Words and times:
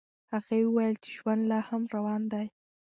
هغې 0.33 0.59
وویل 0.65 0.95
چې 1.03 1.09
ژوند 1.17 1.41
لا 1.51 1.59
هم 1.69 1.81
روان 1.95 2.21
دی. 2.31 2.45